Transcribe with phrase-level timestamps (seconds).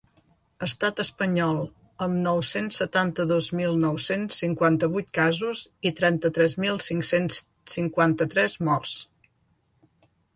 [0.67, 1.57] Estat espanyol,
[2.05, 7.43] amb nou-cents setanta-dos mil nou-cents cinquanta-vuit casos i trenta-tres mil cinc-cents
[7.75, 8.95] cinquanta-tres morts.